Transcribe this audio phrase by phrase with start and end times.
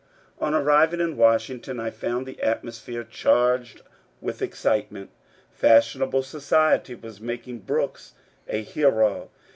[0.39, 3.83] On arriving in Washington I found the atmosphere charged
[4.19, 5.11] with excitement.
[5.51, 8.13] Fashionable society was making Brooks
[8.47, 9.29] a hero.